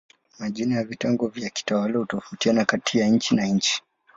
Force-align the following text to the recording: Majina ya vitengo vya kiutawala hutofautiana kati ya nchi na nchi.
Majina 0.39 0.75
ya 0.75 0.83
vitengo 0.83 1.27
vya 1.27 1.49
kiutawala 1.49 1.97
hutofautiana 1.99 2.65
kati 2.65 2.99
ya 2.99 3.07
nchi 3.07 3.35
na 3.35 3.45
nchi. 3.45 3.81